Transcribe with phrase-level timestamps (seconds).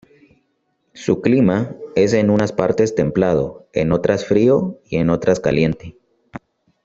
[0.95, 5.95] Su clima, es en unas partes templado, en otras frío y en otras caliente.